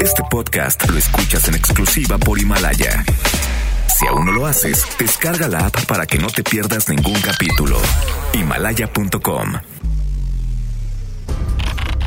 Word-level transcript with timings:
Este 0.00 0.22
podcast 0.30 0.88
lo 0.90 0.98
escuchas 0.98 1.48
en 1.48 1.54
exclusiva 1.54 2.18
por 2.18 2.38
Himalaya. 2.38 3.04
Si 3.88 4.06
aún 4.06 4.26
no 4.26 4.32
lo 4.32 4.46
haces, 4.46 4.84
descarga 4.98 5.48
la 5.48 5.66
app 5.66 5.86
para 5.86 6.06
que 6.06 6.18
no 6.18 6.26
te 6.26 6.42
pierdas 6.42 6.88
ningún 6.88 7.18
capítulo. 7.20 7.80
Himalaya.com 8.34 9.54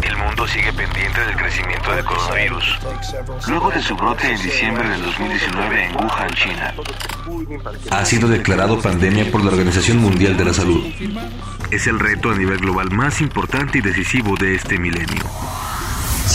El 0.04 0.18
mundo 0.18 0.48
sigue 0.48 0.72
pendiente 0.74 1.20
del 1.22 1.36
crecimiento 1.36 1.92
del 1.96 2.06
coronavirus. 2.06 2.80
Luego 3.48 3.72
de 3.72 3.82
su 3.82 3.96
brote 3.96 4.32
en 4.32 4.44
diciembre 4.44 4.88
del 4.88 5.02
2019 5.02 5.86
en 5.86 5.96
Wuhan, 5.96 6.34
China. 6.36 6.74
Ha 7.90 8.06
sido 8.06 8.28
declarado 8.28 8.80
pandemia 8.80 9.32
por 9.32 9.44
la 9.44 9.50
Organización 9.50 9.98
Mundial 9.98 10.38
de 10.38 10.46
la 10.46 10.54
Salud. 10.54 10.86
Es 11.72 11.88
el 11.88 12.00
reto 12.00 12.30
a 12.30 12.36
nivel 12.36 12.60
global 12.60 12.92
más 12.92 13.22
importante 13.22 13.80
y 13.80 13.82
decisivo 13.82 14.36
de 14.38 14.56
este 14.56 14.78
milenio. 14.78 15.24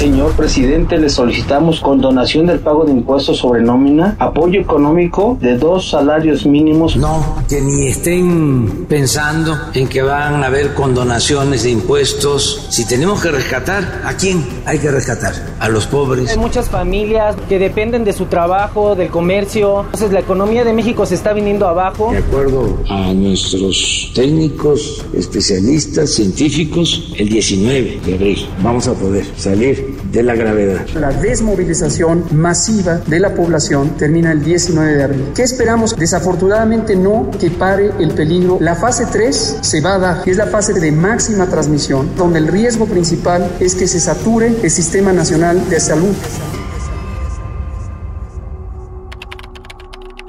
Señor 0.00 0.32
presidente, 0.32 0.96
le 0.96 1.10
solicitamos 1.10 1.78
condonación 1.80 2.46
del 2.46 2.60
pago 2.60 2.86
de 2.86 2.92
impuestos 2.92 3.36
sobre 3.36 3.60
nómina, 3.60 4.16
apoyo 4.18 4.58
económico 4.58 5.36
de 5.38 5.58
dos 5.58 5.91
salarios 5.91 6.46
mínimos. 6.46 6.96
No, 6.96 7.36
que 7.46 7.60
ni 7.60 7.88
estén 7.88 8.86
pensando 8.88 9.55
en 9.74 9.86
que 9.88 10.00
van 10.00 10.42
a 10.42 10.46
haber 10.46 10.72
condonaciones 10.72 11.64
de 11.64 11.72
impuestos. 11.72 12.68
Si 12.70 12.88
tenemos 12.88 13.20
que 13.20 13.30
rescatar, 13.30 14.00
¿a 14.02 14.14
quién 14.14 14.42
hay 14.64 14.78
que 14.78 14.91
rescatar? 14.91 15.34
A 15.58 15.68
los 15.68 15.86
pobres. 15.86 16.30
Hay 16.30 16.38
muchas 16.38 16.70
familias 16.70 17.36
que 17.46 17.58
dependen 17.58 18.02
de 18.02 18.14
su 18.14 18.24
trabajo, 18.24 18.96
del 18.96 19.10
comercio. 19.10 19.80
Entonces 19.84 20.12
la 20.12 20.20
economía 20.20 20.64
de 20.64 20.72
México 20.72 21.05
se 21.05 21.14
está 21.14 21.34
viniendo 21.34 21.69
abajo. 21.69 22.10
De 22.10 22.20
acuerdo 22.20 22.78
a 22.88 23.12
nuestros 23.12 24.12
técnicos, 24.14 25.05
especialistas, 25.12 26.08
científicos, 26.08 27.12
el 27.19 27.28
19 27.28 28.00
de 28.06 28.14
abril 28.14 28.48
vamos 28.62 28.88
a 28.88 28.94
poder 28.94 29.27
salir 29.36 29.89
de 30.12 30.23
la 30.23 30.34
gravedad. 30.34 30.87
La 30.95 31.12
desmovilización 31.12 32.24
masiva 32.32 33.00
de 33.06 33.20
la 33.20 33.34
población 33.34 33.96
termina 33.96 34.33
el 34.33 34.42
19 34.42 34.95
de 34.95 35.05
abril. 35.05 35.25
¿Qué 35.34 35.42
esperamos? 35.42 35.97
Desafortunadamente 35.97 36.97
no 36.97 37.30
que 37.39 37.50
pare 37.50 37.92
el 37.98 38.12
peligro. 38.12 38.58
La 38.61 38.75
fase 38.75 39.06
3 39.06 39.58
se 39.61 39.81
va 39.81 39.94
a 39.94 39.98
dar, 39.98 40.22
que 40.22 40.31
es 40.31 40.36
la 40.36 40.47
fase 40.47 40.72
de 40.72 40.92
máxima 40.92 41.47
transmisión, 41.47 42.11
donde 42.16 42.38
el 42.38 42.48
riesgo 42.48 42.86
principal 42.86 43.50
es 43.61 43.75
que 43.75 43.86
se 43.86 44.00
sature 44.00 44.55
el 44.62 44.70
Sistema 44.70 45.12
Nacional 45.12 45.69
de 45.69 45.81
Salud. 45.81 46.14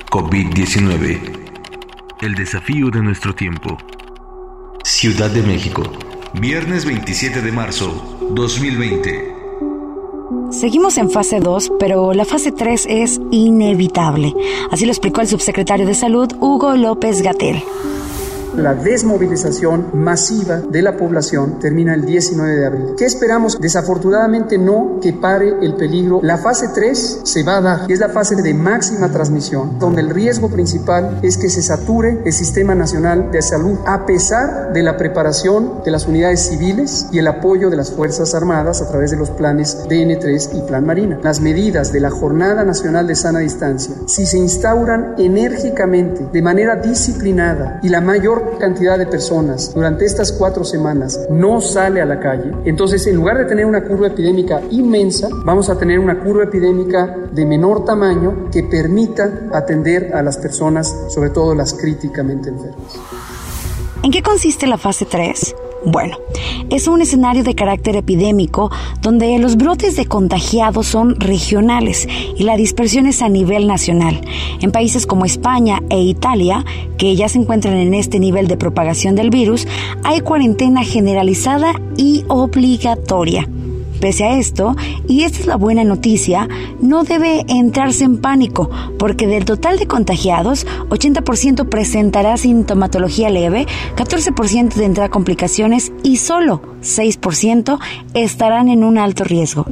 COVID-19. 0.10 1.20
El 2.22 2.36
desafío 2.36 2.90
de 2.92 3.02
nuestro 3.02 3.34
tiempo. 3.34 3.78
Ciudad 4.84 5.32
de 5.32 5.42
México. 5.42 5.84
Viernes 6.34 6.86
27 6.86 7.42
de 7.42 7.52
marzo 7.52 8.20
2020. 8.32 9.31
Seguimos 10.52 10.98
en 10.98 11.10
fase 11.10 11.40
2, 11.40 11.72
pero 11.80 12.14
la 12.14 12.26
fase 12.26 12.52
3 12.52 12.86
es 12.90 13.22
inevitable. 13.32 14.36
Así 14.70 14.86
lo 14.86 14.92
explicó 14.92 15.22
el 15.22 15.28
subsecretario 15.28 15.88
de 15.88 15.94
Salud, 15.94 16.30
Hugo 16.40 16.76
López 16.76 17.22
Gatel. 17.22 17.64
La 18.56 18.74
desmovilización 18.74 19.88
masiva 19.94 20.58
de 20.58 20.82
la 20.82 20.98
población 20.98 21.58
termina 21.60 21.94
el 21.94 22.06
19 22.06 22.54
de 22.54 22.66
abril. 22.66 22.86
¿Qué 22.98 23.06
esperamos? 23.06 23.58
Desafortunadamente 23.60 24.58
no 24.58 25.00
que 25.02 25.14
pare 25.14 25.56
el 25.62 25.76
peligro. 25.76 26.20
La 26.22 26.38
fase 26.38 26.68
3 26.74 27.22
se 27.24 27.44
va 27.44 27.58
a 27.58 27.62
dar, 27.62 27.88
que 27.88 27.94
es 27.94 28.00
la 28.00 28.10
fase 28.10 28.36
de 28.36 28.54
máxima 28.54 29.10
transmisión, 29.10 29.80
donde 29.80 30.02
el 30.02 30.10
riesgo 30.10 30.50
principal 30.50 31.20
es 31.22 31.38
que 31.38 31.50
se 31.50 31.62
sature 31.62 32.22
el 32.26 32.34
Sistema 32.34 32.76
Nacional 32.76 33.32
de 33.32 33.42
Salud, 33.42 33.78
a 33.86 34.06
pesar 34.06 34.74
de 34.74 34.84
la 34.84 34.98
preparación 34.98 35.82
de 35.86 35.92
las 35.92 36.08
unidades 36.08 36.48
civiles 36.48 37.08
y 37.12 37.20
el 37.20 37.28
apoyo 37.28 37.70
de 37.70 37.78
las 37.78 37.92
Fuerzas 37.92 38.36
Armadas 38.36 38.82
a 38.82 38.90
través 38.90 39.12
de 39.12 39.18
los 39.18 39.30
planes 39.30 39.78
DN3 39.88 40.58
y 40.58 40.68
Plan 40.68 40.86
Marina. 40.86 41.20
Las 41.24 41.40
medidas 41.40 41.94
de 41.94 42.02
la 42.02 42.10
Jornada 42.10 42.66
Nacional 42.66 43.08
de 43.08 43.16
Sana 43.16 43.40
Distancia, 43.40 43.96
si 44.08 44.26
se 44.26 44.38
instauran 44.38 45.16
enérgicamente, 45.18 46.28
de 46.34 46.42
manera 46.42 46.76
disciplinada 46.76 47.80
y 47.82 47.90
la 47.90 48.02
mayor 48.02 48.41
cantidad 48.60 48.98
de 48.98 49.06
personas 49.06 49.74
durante 49.74 50.06
estas 50.06 50.32
cuatro 50.32 50.64
semanas 50.64 51.20
no 51.30 51.62
sale 51.62 52.02
a 52.02 52.06
la 52.06 52.20
calle, 52.20 52.52
entonces 52.66 53.06
en 53.08 53.16
lugar 53.16 53.38
de 53.38 53.46
tener 53.46 53.66
una 53.66 53.84
curva 53.84 54.08
epidémica 54.08 54.62
inmensa, 54.72 55.30
vamos 55.46 55.70
a 55.70 55.78
tener 55.78 56.00
una 56.00 56.20
curva 56.20 56.44
epidémica 56.44 57.16
de 57.32 57.46
menor 57.46 57.86
tamaño 57.86 58.50
que 58.52 58.64
permita 58.64 59.48
atender 59.54 60.14
a 60.14 60.22
las 60.22 60.38
personas, 60.38 60.94
sobre 61.10 61.30
todo 61.30 61.56
las 61.56 61.74
críticamente 61.74 62.50
enfermas. 62.50 63.00
¿En 64.04 64.12
qué 64.12 64.24
consiste 64.24 64.68
la 64.68 64.78
fase 64.78 65.06
3? 65.06 65.56
Bueno, 65.84 66.18
es 66.70 66.88
un 66.88 67.02
escenario 67.02 67.44
de 67.44 67.56
carácter 67.56 67.96
epidémico 67.96 68.70
donde 69.02 69.40
los 69.40 69.58
brotes 69.58 69.96
de 69.96 70.06
contagiados 70.06 70.86
son 70.86 71.20
regionales 71.20 72.08
y 72.38 72.44
la 72.44 72.56
dispersión 72.56 73.08
es 73.08 73.24
a 73.24 73.30
nivel 73.30 73.66
nacional. 73.66 74.22
En 74.60 74.72
países 74.72 75.08
como 75.08 75.26
España 75.26 75.82
e 75.90 76.00
Italia, 76.00 76.64
que 76.98 77.16
ya 77.16 77.30
se 77.30 77.40
encuentran 77.40 77.78
en 77.78 77.96
este 77.96 78.20
nivel 78.20 78.48
de 78.48 78.58
propagación 78.58 79.16
del 79.16 79.32
virus, 79.32 79.68
hay 80.04 80.22
cuarentena 80.22 80.84
generalizada 80.84 81.74
y 81.98 82.26
obligatoria. 82.28 83.48
Pese 84.00 84.24
a 84.24 84.38
esto, 84.38 84.76
y 85.12 85.24
esta 85.24 85.40
es 85.40 85.46
la 85.46 85.58
buena 85.58 85.84
noticia, 85.84 86.48
no 86.80 87.04
debe 87.04 87.44
entrarse 87.50 88.06
en 88.06 88.18
pánico, 88.18 88.70
porque 88.98 89.28
del 89.28 89.44
total 89.44 89.78
de 89.78 89.86
contagiados, 89.86 90.66
80% 90.90 91.68
presentará 91.68 92.38
sintomatología 92.38 93.30
leve, 93.30 93.68
14% 93.98 94.74
tendrá 94.74 95.10
complicaciones 95.10 95.92
y 96.02 96.18
solo 96.18 96.62
6% 96.82 97.78
estarán 98.14 98.70
en 98.70 98.86
un 98.86 98.98
alto 98.98 99.26
riesgo. 99.26 99.66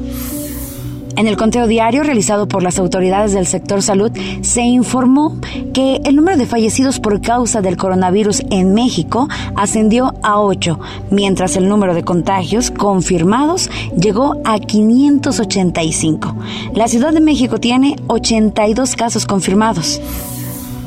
En 1.20 1.28
el 1.28 1.36
conteo 1.36 1.68
diario 1.68 2.04
realizado 2.04 2.48
por 2.48 2.64
las 2.64 2.80
autoridades 2.80 3.34
del 3.34 3.46
sector 3.46 3.82
salud 3.82 4.10
se 4.42 4.62
informó 4.62 5.36
que 5.74 6.00
el 6.06 6.16
número 6.16 6.38
de 6.38 6.46
fallecidos 6.46 7.02
por 7.02 7.20
causa 7.20 7.60
del 7.60 7.76
coronavirus 7.76 8.42
en 8.52 8.74
México 8.74 9.28
ascendió 9.58 10.14
a 10.24 10.40
8, 10.40 10.80
mientras 11.12 11.58
el 11.58 11.68
número 11.68 11.94
de 11.94 12.06
contagios 12.06 12.72
confirmados 12.72 13.70
llegó 14.00 14.42
a 14.46 14.60
585. 14.60 16.38
La 16.74 16.88
Ciudad 16.88 17.12
de 17.12 17.20
México 17.20 17.60
tiene 17.60 17.98
82 18.08 18.96
casos 18.96 19.26
confirmados. 19.26 20.00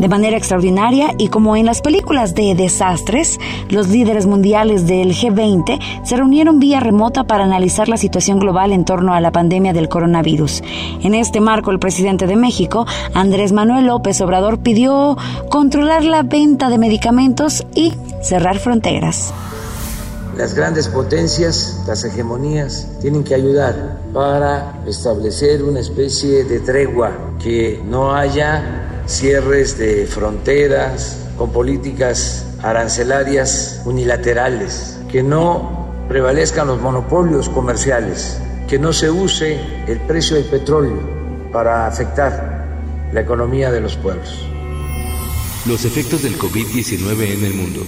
De 0.03 0.09
manera 0.09 0.37
extraordinaria 0.37 1.15
y 1.17 1.29
como 1.29 1.55
en 1.55 1.65
las 1.65 1.81
películas 1.81 2.35
de 2.35 2.57
desastres, 2.57 3.39
los 3.69 3.89
líderes 3.89 4.27
mundiales 4.27 4.89
del 4.89 5.13
G20 5.13 5.79
se 6.05 6.17
reunieron 6.17 6.59
vía 6.59 6.81
remota 6.81 7.23
para 7.23 7.45
analizar 7.45 7.89
la 7.89 7.97
situación 7.97 8.41
global 8.41 8.73
en 8.73 8.85
torno 8.85 9.15
a 9.15 9.21
la 9.21 9.31
pandemia 9.31 9.73
del 9.73 9.89
coronavirus. 9.89 10.65
En 11.03 11.15
este 11.15 11.41
marco, 11.41 11.71
el 11.71 11.79
presidente 11.79 12.27
de 12.27 12.35
México, 12.35 12.85
Andrés 13.15 13.53
Manuel 13.53 13.87
López 13.87 14.21
Obrador, 14.23 14.59
pidió 14.59 15.17
controlar 15.49 16.03
la 16.03 16.25
venta 16.25 16.69
de 16.69 16.79
medicamentos 16.79 17.65
y 17.73 17.93
cerrar 18.23 18.59
fronteras. 18.59 19.33
Las 20.37 20.55
grandes 20.55 20.89
potencias, 20.89 21.85
las 21.87 22.03
hegemonías, 22.03 22.89
tienen 23.01 23.23
que 23.23 23.37
ayudar 23.37 24.01
para 24.13 24.83
establecer 24.85 25.63
una 25.63 25.79
especie 25.79 26.43
de 26.43 26.59
tregua, 26.59 27.13
que 27.39 27.81
no 27.87 28.15
haya 28.15 28.82
cierres 29.07 29.79
de 29.79 30.07
fronteras 30.07 31.19
con 31.37 31.51
políticas 31.53 32.47
arancelarias 32.63 33.83
unilaterales, 33.85 34.99
que 35.11 35.23
no 35.23 35.89
prevalezcan 36.09 36.67
los 36.67 36.81
monopolios 36.81 37.49
comerciales, 37.49 38.39
que 38.69 38.79
no 38.79 38.93
se 38.93 39.11
use 39.11 39.61
el 39.87 39.99
precio 40.01 40.37
del 40.37 40.45
petróleo 40.47 40.99
para 41.53 41.87
afectar 41.87 42.67
la 43.13 43.21
economía 43.21 43.71
de 43.71 43.81
los 43.81 43.97
pueblos. 43.97 44.47
Los 45.67 45.85
efectos 45.85 46.23
del 46.23 46.39
COVID-19 46.39 47.39
en 47.39 47.45
el 47.45 47.55
mundo. 47.55 47.81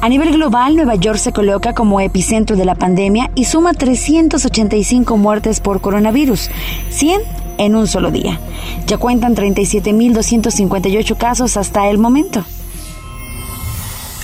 A 0.00 0.08
nivel 0.08 0.32
global, 0.32 0.76
Nueva 0.76 0.96
York 0.96 1.18
se 1.18 1.32
coloca 1.32 1.72
como 1.72 2.00
epicentro 2.00 2.56
de 2.56 2.66
la 2.66 2.74
pandemia 2.74 3.30
y 3.34 3.44
suma 3.46 3.72
385 3.72 5.16
muertes 5.16 5.60
por 5.60 5.80
coronavirus, 5.80 6.50
100 6.90 7.43
en 7.58 7.76
un 7.76 7.86
solo 7.86 8.10
día. 8.10 8.40
Ya 8.86 8.98
cuentan 8.98 9.34
37.258 9.34 11.16
casos 11.16 11.56
hasta 11.56 11.88
el 11.88 11.98
momento. 11.98 12.44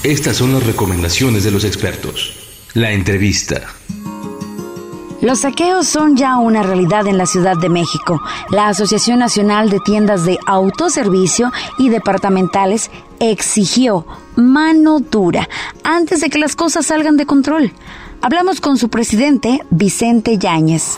Estas 0.03 0.37
son 0.37 0.53
las 0.55 0.65
recomendaciones 0.65 1.45
de 1.45 1.51
los 1.51 1.65
expertos. 1.65 2.35
La 2.75 2.93
entrevista. 2.93 3.63
Los 5.21 5.41
saqueos 5.41 5.87
son 5.87 6.17
ya 6.17 6.39
una 6.39 6.63
realidad 6.63 7.07
en 7.07 7.19
la 7.19 7.27
Ciudad 7.27 7.55
de 7.59 7.69
México. 7.69 8.23
La 8.49 8.69
Asociación 8.69 9.19
Nacional 9.19 9.69
de 9.69 9.79
Tiendas 9.81 10.25
de 10.25 10.39
Autoservicio 10.47 11.53
y 11.79 11.91
Departamentales 11.91 12.91
exigió 13.19 14.07
mano 14.37 15.01
dura 15.01 15.47
antes 15.85 16.23
de 16.23 16.31
que 16.31 16.39
las 16.39 16.57
cosas 16.57 16.87
salgan 16.87 17.19
de 17.19 17.27
control. 17.27 17.73
Hablamos 18.23 18.63
con 18.63 18.79
su 18.79 18.89
presidente, 18.89 19.61
Vicente 19.69 20.39
Yáñez. 20.39 20.97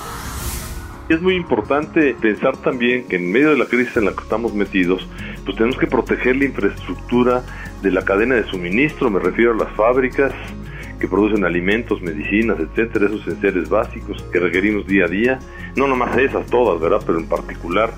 Es 1.09 1.21
muy 1.21 1.35
importante 1.35 2.15
pensar 2.21 2.57
también 2.59 3.07
que 3.09 3.17
en 3.17 3.31
medio 3.31 3.51
de 3.51 3.59
la 3.59 3.67
crisis 3.67 3.97
en 3.97 4.07
la 4.07 4.13
que 4.13 4.23
estamos 4.23 4.55
metidos, 4.55 5.07
pues 5.45 5.57
tenemos 5.57 5.77
que 5.77 5.87
proteger 5.87 6.37
la 6.37 6.45
infraestructura 6.45 7.43
de 7.83 7.91
la 7.91 8.05
cadena 8.05 8.37
de 8.37 8.45
suministro, 8.45 9.11
me 9.11 9.19
refiero 9.19 9.53
a 9.53 9.57
las 9.57 9.73
fábricas, 9.73 10.33
que 11.03 11.09
producen 11.09 11.45
alimentos, 11.45 12.01
medicinas, 12.01 12.61
etcétera, 12.61 13.07
esos 13.07 13.27
enseres 13.27 13.69
básicos 13.69 14.23
que 14.33 14.39
requerimos 14.39 14.87
día 14.87 15.07
a 15.07 15.09
día. 15.09 15.39
No 15.75 15.89
nomás 15.89 16.17
esas 16.17 16.47
todas, 16.47 16.81
¿verdad? 16.81 17.03
Pero 17.05 17.19
en 17.19 17.27
particular 17.27 17.91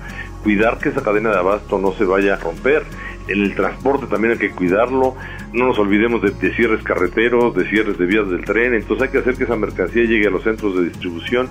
cuidar 0.43 0.79
que 0.79 0.89
esa 0.89 1.03
cadena 1.03 1.29
de 1.29 1.37
abasto 1.37 1.77
no 1.77 1.93
se 1.93 2.03
vaya 2.03 2.33
a 2.33 2.37
romper. 2.37 2.81
En 3.27 3.43
el 3.43 3.53
transporte 3.53 4.07
también 4.07 4.33
hay 4.33 4.39
que 4.39 4.49
cuidarlo, 4.49 5.15
no 5.53 5.67
nos 5.67 5.77
olvidemos 5.77 6.23
de, 6.23 6.31
de, 6.31 6.55
cierres 6.55 6.81
carreteros, 6.81 7.55
de 7.55 7.69
cierres 7.69 7.99
de 7.99 8.07
vías 8.07 8.27
del 8.27 8.43
tren, 8.43 8.73
entonces 8.73 9.07
hay 9.07 9.11
que 9.11 9.19
hacer 9.19 9.35
que 9.35 9.43
esa 9.43 9.55
mercancía 9.55 10.03
llegue 10.03 10.27
a 10.27 10.31
los 10.31 10.43
centros 10.43 10.75
de 10.75 10.85
distribución, 10.85 11.47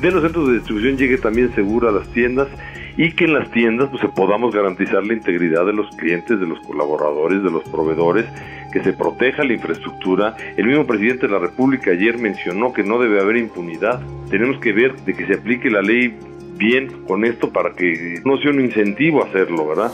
de 0.00 0.10
los 0.10 0.22
centros 0.22 0.48
de 0.48 0.54
distribución 0.54 0.96
llegue 0.96 1.18
también 1.18 1.54
segura 1.54 1.90
a 1.90 1.92
las 1.92 2.08
tiendas 2.08 2.48
y 2.96 3.12
que 3.12 3.24
en 3.24 3.34
las 3.34 3.50
tiendas 3.50 3.88
pues, 3.90 4.02
podamos 4.14 4.54
garantizar 4.54 5.04
la 5.04 5.14
integridad 5.14 5.64
de 5.66 5.72
los 5.72 5.88
clientes, 5.96 6.38
de 6.38 6.46
los 6.46 6.58
colaboradores, 6.60 7.42
de 7.42 7.50
los 7.50 7.62
proveedores, 7.64 8.26
que 8.72 8.82
se 8.82 8.92
proteja 8.92 9.44
la 9.44 9.52
infraestructura. 9.52 10.36
El 10.56 10.66
mismo 10.66 10.86
presidente 10.86 11.26
de 11.26 11.32
la 11.32 11.38
República 11.38 11.90
ayer 11.90 12.18
mencionó 12.18 12.72
que 12.72 12.82
no 12.82 12.98
debe 12.98 13.20
haber 13.20 13.36
impunidad. 13.36 14.00
Tenemos 14.30 14.58
que 14.60 14.72
ver 14.72 14.96
de 15.02 15.14
que 15.14 15.26
se 15.26 15.34
aplique 15.34 15.70
la 15.70 15.82
ley 15.82 16.14
bien 16.56 16.88
con 17.06 17.24
esto 17.24 17.50
para 17.50 17.72
que 17.72 18.20
no 18.24 18.36
sea 18.38 18.50
un 18.50 18.60
incentivo 18.60 19.22
a 19.22 19.28
hacerlo, 19.28 19.66
¿verdad? 19.68 19.90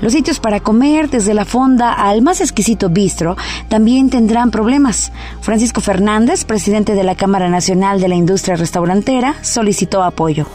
Los 0.00 0.12
sitios 0.12 0.40
para 0.40 0.60
comer, 0.60 1.10
desde 1.10 1.34
la 1.34 1.44
fonda 1.44 1.92
al 1.92 2.22
más 2.22 2.40
exquisito 2.40 2.88
bistro, 2.88 3.36
también 3.68 4.10
tendrán 4.10 4.50
problemas. 4.50 5.12
Francisco 5.40 5.80
Fernández, 5.80 6.44
presidente 6.44 6.94
de 6.94 7.04
la 7.04 7.16
Cámara 7.16 7.48
Nacional 7.48 8.00
de 8.00 8.08
la 8.08 8.14
Industria 8.14 8.56
Restaurantera, 8.56 9.34
solicitó 9.42 10.02
apoyo 10.02 10.46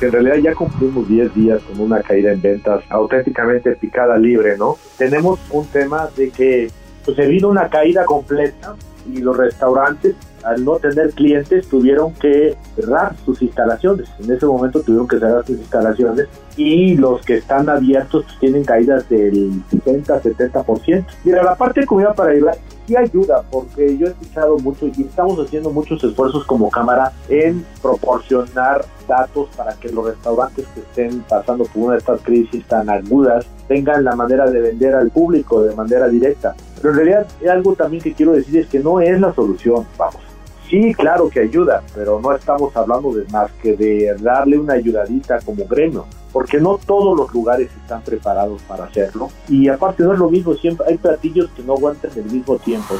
en 0.00 0.12
realidad 0.12 0.36
ya 0.36 0.54
cumplimos 0.54 1.08
10 1.08 1.34
días 1.34 1.62
con 1.62 1.80
una 1.80 2.02
caída 2.02 2.32
en 2.32 2.40
ventas 2.40 2.84
auténticamente 2.90 3.72
picada 3.76 4.18
libre, 4.18 4.56
¿no? 4.58 4.76
Tenemos 4.98 5.40
un 5.50 5.66
tema 5.66 6.08
de 6.16 6.30
que 6.30 6.70
pues, 7.04 7.16
se 7.16 7.26
vino 7.26 7.48
una 7.48 7.68
caída 7.68 8.04
completa 8.04 8.74
y 9.12 9.18
los 9.18 9.36
restaurantes 9.36 10.14
al 10.46 10.64
no 10.64 10.76
tener 10.76 11.10
clientes 11.10 11.66
tuvieron 11.68 12.12
que 12.14 12.56
cerrar 12.76 13.16
sus 13.24 13.42
instalaciones. 13.42 14.08
En 14.20 14.30
ese 14.30 14.46
momento 14.46 14.80
tuvieron 14.80 15.08
que 15.08 15.18
cerrar 15.18 15.44
sus 15.44 15.58
instalaciones 15.58 16.28
y 16.56 16.96
los 16.96 17.20
que 17.22 17.38
están 17.38 17.68
abiertos 17.68 18.24
pues, 18.24 18.38
tienen 18.38 18.64
caídas 18.64 19.08
del 19.08 19.50
60-70%. 19.70 21.04
Mira, 21.24 21.42
la 21.42 21.56
parte 21.56 21.80
de 21.80 21.86
comida 21.86 22.14
para 22.14 22.30
ayudar 22.30 22.56
sí 22.86 22.96
ayuda 22.96 23.42
porque 23.50 23.98
yo 23.98 24.06
he 24.06 24.10
escuchado 24.10 24.58
mucho 24.58 24.86
y 24.86 25.02
estamos 25.02 25.38
haciendo 25.44 25.70
muchos 25.70 26.02
esfuerzos 26.04 26.44
como 26.44 26.70
cámara 26.70 27.12
en 27.28 27.64
proporcionar 27.82 28.84
datos 29.08 29.48
para 29.56 29.74
que 29.74 29.88
los 29.88 30.06
restaurantes 30.06 30.66
que 30.74 30.80
estén 30.80 31.20
pasando 31.28 31.64
por 31.64 31.84
una 31.84 31.92
de 31.94 31.98
estas 31.98 32.20
crisis 32.22 32.64
tan 32.66 32.88
agudas 32.88 33.46
tengan 33.68 34.04
la 34.04 34.14
manera 34.14 34.48
de 34.48 34.60
vender 34.60 34.94
al 34.94 35.10
público 35.10 35.62
de 35.62 35.74
manera 35.74 36.08
directa. 36.08 36.54
Pero 36.76 36.90
en 36.90 36.96
realidad 36.96 37.26
algo 37.50 37.74
también 37.74 38.02
que 38.02 38.12
quiero 38.12 38.32
decir 38.32 38.58
es 38.58 38.66
que 38.68 38.78
no 38.78 39.00
es 39.00 39.20
la 39.20 39.34
solución, 39.34 39.86
vamos. 39.96 40.20
Sí, 40.68 40.92
claro 40.94 41.28
que 41.30 41.40
ayuda, 41.40 41.82
pero 41.94 42.20
no 42.20 42.34
estamos 42.34 42.76
hablando 42.76 43.12
de 43.12 43.24
más 43.30 43.52
que 43.62 43.76
de 43.76 44.16
darle 44.20 44.58
una 44.58 44.74
ayudadita 44.74 45.40
como 45.40 45.64
gremio, 45.64 46.06
porque 46.32 46.58
no 46.58 46.76
todos 46.84 47.16
los 47.16 47.32
lugares 47.32 47.70
están 47.82 48.02
preparados 48.02 48.60
para 48.62 48.84
hacerlo. 48.84 49.28
Y 49.48 49.68
aparte 49.68 50.02
no 50.02 50.12
es 50.12 50.18
lo 50.18 50.28
mismo, 50.28 50.54
siempre 50.54 50.86
hay 50.88 50.98
platillos 50.98 51.50
que 51.50 51.62
no 51.62 51.74
aguantan 51.74 52.10
el 52.16 52.24
mismo 52.24 52.58
tiempo. 52.58 52.96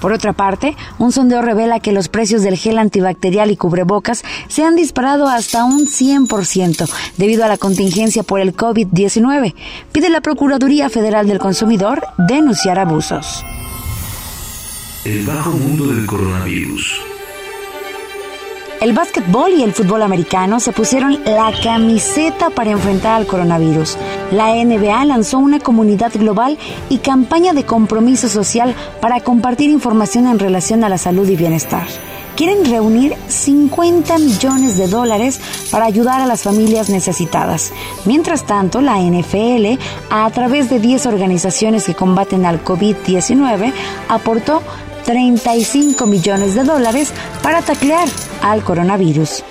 Por 0.00 0.12
otra 0.12 0.32
parte, 0.32 0.76
un 0.98 1.12
sondeo 1.12 1.42
revela 1.42 1.80
que 1.80 1.92
los 1.92 2.08
precios 2.08 2.42
del 2.42 2.56
gel 2.56 2.78
antibacterial 2.78 3.50
y 3.50 3.56
cubrebocas 3.56 4.22
se 4.48 4.64
han 4.64 4.76
disparado 4.76 5.28
hasta 5.28 5.64
un 5.64 5.86
100% 5.86 6.88
debido 7.16 7.44
a 7.44 7.48
la 7.48 7.58
contingencia 7.58 8.22
por 8.22 8.40
el 8.40 8.54
COVID-19. 8.54 9.54
Pide 9.92 10.10
la 10.10 10.20
Procuraduría 10.20 10.88
Federal 10.88 11.26
del 11.26 11.38
Consumidor 11.38 12.02
denunciar 12.16 12.78
abusos. 12.78 13.44
El 15.04 15.24
bajo 15.26 15.50
mundo 15.50 15.86
del 15.86 16.06
coronavirus. 16.06 17.17
El 18.80 18.92
básquetbol 18.92 19.54
y 19.54 19.64
el 19.64 19.72
fútbol 19.72 20.02
americano 20.02 20.60
se 20.60 20.70
pusieron 20.70 21.18
la 21.24 21.52
camiseta 21.64 22.50
para 22.50 22.70
enfrentar 22.70 23.16
al 23.16 23.26
coronavirus. 23.26 23.96
La 24.30 24.54
NBA 24.54 25.04
lanzó 25.04 25.38
una 25.38 25.58
comunidad 25.58 26.12
global 26.14 26.56
y 26.88 26.98
campaña 26.98 27.54
de 27.54 27.64
compromiso 27.64 28.28
social 28.28 28.76
para 29.00 29.18
compartir 29.20 29.70
información 29.70 30.28
en 30.28 30.38
relación 30.38 30.84
a 30.84 30.88
la 30.88 30.96
salud 30.96 31.28
y 31.28 31.34
bienestar. 31.34 31.88
Quieren 32.36 32.64
reunir 32.66 33.16
50 33.26 34.16
millones 34.18 34.78
de 34.78 34.86
dólares 34.86 35.40
para 35.72 35.86
ayudar 35.86 36.20
a 36.20 36.26
las 36.26 36.44
familias 36.44 36.88
necesitadas. 36.88 37.72
Mientras 38.04 38.44
tanto, 38.46 38.80
la 38.80 39.00
NFL, 39.00 39.76
a 40.08 40.30
través 40.30 40.70
de 40.70 40.78
10 40.78 41.06
organizaciones 41.06 41.84
que 41.84 41.96
combaten 41.96 42.46
al 42.46 42.62
COVID-19, 42.62 43.72
aportó 44.08 44.62
35 45.08 46.04
millones 46.04 46.54
de 46.54 46.64
dólares 46.64 47.14
para 47.42 47.62
taclear 47.62 48.06
al 48.42 48.62
coronavirus. 48.62 49.42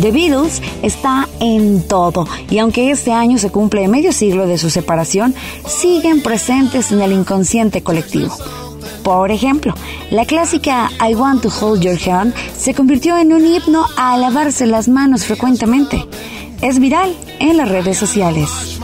The 0.00 0.10
Beatles 0.10 0.62
está 0.82 1.28
en 1.38 1.86
todo 1.86 2.26
y 2.48 2.56
aunque 2.56 2.90
este 2.90 3.12
año 3.12 3.36
se 3.36 3.50
cumple 3.50 3.86
medio 3.86 4.14
siglo 4.14 4.46
de 4.46 4.56
su 4.56 4.70
separación, 4.70 5.34
siguen 5.66 6.22
presentes 6.22 6.90
en 6.90 7.02
el 7.02 7.12
inconsciente 7.12 7.82
colectivo. 7.82 8.34
Por 9.02 9.30
ejemplo, 9.30 9.74
la 10.10 10.24
clásica 10.24 10.90
I 10.98 11.14
Want 11.14 11.42
to 11.42 11.50
Hold 11.60 11.82
Your 11.82 11.98
Hand 12.10 12.32
se 12.56 12.72
convirtió 12.72 13.18
en 13.18 13.34
un 13.34 13.44
himno 13.44 13.84
a 13.98 14.16
lavarse 14.16 14.66
las 14.66 14.88
manos 14.88 15.26
frecuentemente. 15.26 16.02
Es 16.62 16.78
viral 16.78 17.14
en 17.40 17.58
las 17.58 17.68
redes 17.68 17.98
sociales. 17.98 18.77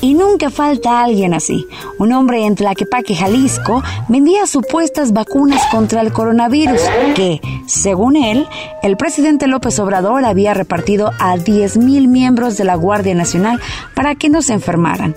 Y 0.00 0.14
nunca 0.14 0.50
falta 0.50 1.02
alguien 1.02 1.34
así. 1.34 1.66
Un 1.98 2.12
hombre 2.12 2.44
en 2.44 2.54
Tlaquepaque, 2.54 3.16
Jalisco, 3.16 3.82
vendía 4.08 4.46
supuestas 4.46 5.12
vacunas 5.12 5.60
contra 5.72 6.00
el 6.02 6.12
coronavirus 6.12 6.80
que, 7.16 7.40
según 7.66 8.16
él, 8.16 8.46
el 8.82 8.96
presidente 8.96 9.48
López 9.48 9.78
Obrador 9.80 10.24
había 10.24 10.54
repartido 10.54 11.10
a 11.18 11.36
10.000 11.36 12.06
miembros 12.06 12.56
de 12.56 12.64
la 12.64 12.76
Guardia 12.76 13.14
Nacional 13.14 13.60
para 13.94 14.14
que 14.14 14.28
no 14.28 14.40
se 14.40 14.52
enfermaran. 14.52 15.16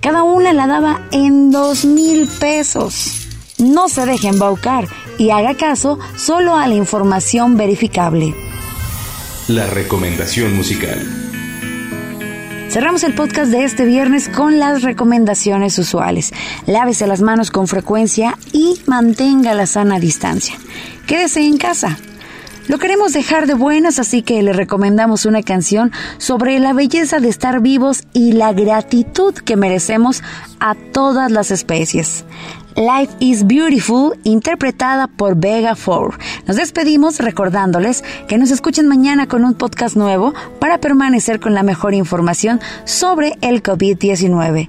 Cada 0.00 0.22
una 0.22 0.52
la 0.52 0.66
daba 0.66 1.00
en 1.10 1.50
dos 1.50 1.84
mil 1.84 2.28
pesos. 2.38 3.26
No 3.58 3.88
se 3.88 4.06
deje 4.06 4.28
embaucar 4.28 4.86
y 5.18 5.30
haga 5.30 5.54
caso 5.54 5.98
solo 6.16 6.54
a 6.54 6.68
la 6.68 6.74
información 6.74 7.56
verificable. 7.56 8.34
La 9.48 9.66
recomendación 9.66 10.54
musical. 10.54 11.27
Cerramos 12.68 13.02
el 13.02 13.14
podcast 13.14 13.50
de 13.50 13.64
este 13.64 13.86
viernes 13.86 14.28
con 14.28 14.58
las 14.58 14.82
recomendaciones 14.82 15.78
usuales. 15.78 16.34
Lávese 16.66 17.06
las 17.06 17.22
manos 17.22 17.50
con 17.50 17.66
frecuencia 17.66 18.36
y 18.52 18.78
mantenga 18.86 19.54
la 19.54 19.66
sana 19.66 19.98
distancia. 19.98 20.54
Quédese 21.06 21.40
en 21.40 21.56
casa. 21.56 21.96
Lo 22.68 22.76
queremos 22.76 23.14
dejar 23.14 23.46
de 23.46 23.54
buenas, 23.54 23.98
así 23.98 24.20
que 24.20 24.42
le 24.42 24.52
recomendamos 24.52 25.24
una 25.24 25.42
canción 25.42 25.92
sobre 26.18 26.58
la 26.58 26.74
belleza 26.74 27.20
de 27.20 27.30
estar 27.30 27.60
vivos 27.60 28.04
y 28.12 28.32
la 28.32 28.52
gratitud 28.52 29.32
que 29.32 29.56
merecemos 29.56 30.22
a 30.60 30.74
todas 30.74 31.30
las 31.30 31.50
especies. 31.50 32.26
Life 32.76 33.14
is 33.20 33.46
Beautiful, 33.46 34.18
interpretada 34.24 35.08
por 35.08 35.36
Vega 35.36 35.74
4. 35.74 36.18
Nos 36.46 36.56
despedimos 36.56 37.18
recordándoles 37.18 38.04
que 38.28 38.38
nos 38.38 38.50
escuchen 38.50 38.86
mañana 38.86 39.26
con 39.26 39.44
un 39.44 39.54
podcast 39.54 39.96
nuevo 39.96 40.34
para 40.60 40.78
permanecer 40.78 41.40
con 41.40 41.54
la 41.54 41.62
mejor 41.62 41.94
información 41.94 42.60
sobre 42.84 43.36
el 43.40 43.62
COVID-19. 43.62 44.68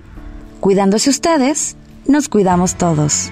Cuidándose 0.59 1.09
ustedes, 1.09 1.75
nos 2.05 2.29
cuidamos 2.29 2.75
todos. 2.75 3.31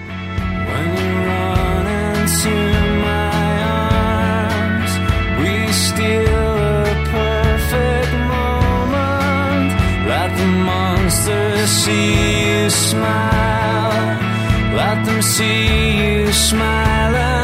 Let 14.77 15.05
them 15.05 15.23
see 15.23 15.97
you 15.97 16.31
smiling. 16.31 17.36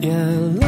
Yeah. 0.00 0.67